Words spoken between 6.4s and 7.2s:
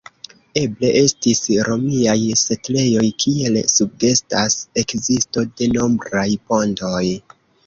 pontoj.